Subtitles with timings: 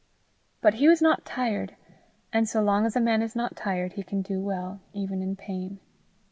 [0.61, 1.75] But he was not tired,
[2.33, 5.35] and so long as a man is not tired, he can do well, even in
[5.35, 5.79] pain.